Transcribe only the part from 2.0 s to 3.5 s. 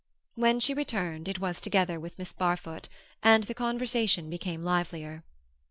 Miss Barfoot, and